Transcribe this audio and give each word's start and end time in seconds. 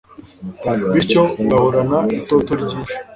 bityo 0.93 1.21
ugahorana 1.41 1.99
itoto 2.17 2.51
ryinshi 2.61 2.93